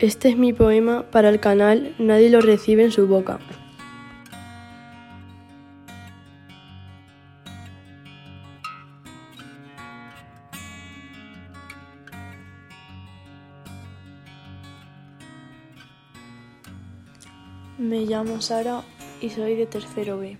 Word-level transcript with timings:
Este 0.00 0.30
es 0.30 0.38
mi 0.38 0.54
poema 0.54 1.02
para 1.10 1.28
el 1.28 1.40
canal 1.40 1.94
Nadie 1.98 2.30
lo 2.30 2.40
recibe 2.40 2.82
en 2.82 2.90
su 2.90 3.06
boca. 3.06 3.38
Me 17.76 18.06
llamo 18.06 18.40
Sara 18.40 18.82
y 19.20 19.28
soy 19.28 19.54
de 19.54 19.66
tercero 19.66 20.18
B. 20.18 20.38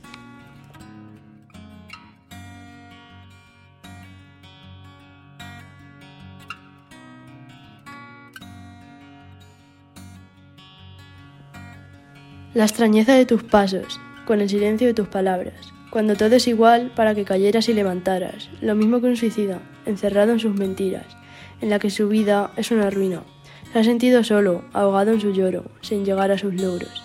La 12.52 12.64
extrañeza 12.64 13.14
de 13.14 13.26
tus 13.26 13.44
pasos, 13.44 14.00
con 14.24 14.40
el 14.40 14.48
silencio 14.48 14.88
de 14.88 14.94
tus 14.94 15.06
palabras, 15.06 15.72
cuando 15.88 16.16
todo 16.16 16.34
es 16.34 16.48
igual 16.48 16.90
para 16.96 17.14
que 17.14 17.24
cayeras 17.24 17.68
y 17.68 17.74
levantaras, 17.74 18.50
lo 18.60 18.74
mismo 18.74 19.00
que 19.00 19.06
un 19.06 19.16
suicida, 19.16 19.62
encerrado 19.86 20.32
en 20.32 20.40
sus 20.40 20.56
mentiras, 20.56 21.06
en 21.60 21.70
la 21.70 21.78
que 21.78 21.90
su 21.90 22.08
vida 22.08 22.50
es 22.56 22.72
una 22.72 22.90
ruina. 22.90 23.22
Se 23.72 23.78
ha 23.78 23.84
sentido 23.84 24.24
solo, 24.24 24.64
ahogado 24.72 25.12
en 25.12 25.20
su 25.20 25.32
lloro, 25.32 25.66
sin 25.80 26.04
llegar 26.04 26.32
a 26.32 26.38
sus 26.38 26.52
logros. 26.60 27.04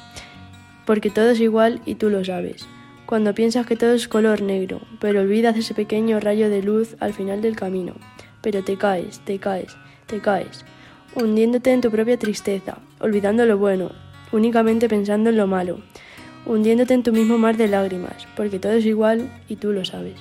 Porque 0.87 1.11
todo 1.11 1.29
es 1.29 1.39
igual 1.39 1.79
y 1.85 1.93
tú 1.93 2.09
lo 2.09 2.25
sabes. 2.25 2.67
Cuando 3.05 3.35
piensas 3.35 3.67
que 3.67 3.75
todo 3.75 3.93
es 3.93 4.07
color 4.07 4.41
negro, 4.41 4.81
pero 4.99 5.21
olvidas 5.21 5.55
ese 5.55 5.75
pequeño 5.75 6.19
rayo 6.19 6.49
de 6.49 6.63
luz 6.63 6.95
al 6.99 7.13
final 7.13 7.43
del 7.43 7.55
camino. 7.55 7.93
Pero 8.41 8.63
te 8.63 8.77
caes, 8.77 9.19
te 9.25 9.37
caes, 9.37 9.77
te 10.07 10.21
caes, 10.21 10.65
hundiéndote 11.13 11.71
en 11.71 11.81
tu 11.81 11.91
propia 11.91 12.17
tristeza, 12.17 12.79
olvidando 12.99 13.45
lo 13.45 13.59
bueno, 13.59 13.91
únicamente 14.31 14.89
pensando 14.89 15.29
en 15.29 15.37
lo 15.37 15.47
malo, 15.47 15.79
hundiéndote 16.45 16.93
en 16.93 17.03
tu 17.03 17.11
mismo 17.11 17.37
mar 17.37 17.57
de 17.57 17.67
lágrimas, 17.67 18.27
porque 18.35 18.59
todo 18.59 18.73
es 18.73 18.85
igual 18.85 19.29
y 19.47 19.55
tú 19.55 19.71
lo 19.71 19.85
sabes. 19.85 20.15